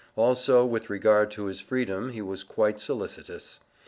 Also 0.15 0.65
with 0.65 0.89
regard 0.89 1.29
to 1.29 1.45
his 1.45 1.61
freedom 1.61 2.09
he 2.09 2.23
was 2.23 2.43
quite 2.43 2.79
solicitous. 2.81 3.59